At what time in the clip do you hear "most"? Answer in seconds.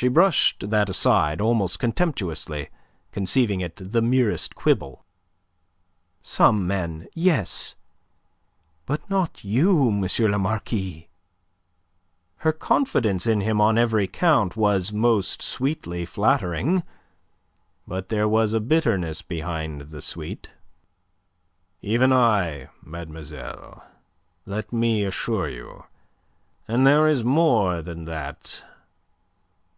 14.92-15.42